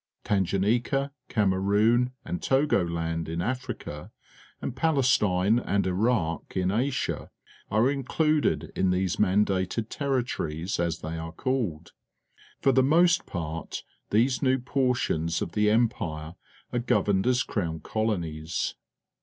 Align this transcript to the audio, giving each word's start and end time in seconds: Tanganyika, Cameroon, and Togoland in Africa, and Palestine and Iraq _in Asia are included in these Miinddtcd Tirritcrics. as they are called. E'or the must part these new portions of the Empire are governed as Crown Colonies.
Tanganyika, 0.23 1.11
Cameroon, 1.29 2.11
and 2.25 2.41
Togoland 2.41 3.29
in 3.29 3.39
Africa, 3.39 4.09
and 4.59 4.75
Palestine 4.75 5.59
and 5.59 5.85
Iraq 5.85 6.55
_in 6.55 6.75
Asia 6.75 7.29
are 7.69 7.91
included 7.91 8.71
in 8.75 8.89
these 8.89 9.17
Miinddtcd 9.17 9.89
Tirritcrics. 9.89 10.79
as 10.79 11.01
they 11.01 11.19
are 11.19 11.31
called. 11.33 11.91
E'or 12.63 12.73
the 12.73 12.81
must 12.81 13.27
part 13.27 13.83
these 14.09 14.41
new 14.41 14.57
portions 14.57 15.39
of 15.39 15.51
the 15.51 15.69
Empire 15.69 16.33
are 16.73 16.79
governed 16.79 17.27
as 17.27 17.43
Crown 17.43 17.79
Colonies. 17.79 18.73